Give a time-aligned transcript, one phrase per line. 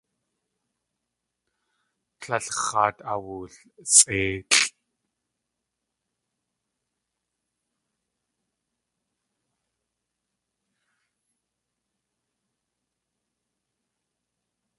[2.21, 4.51] Tlél x̲aat awulsʼéilʼ.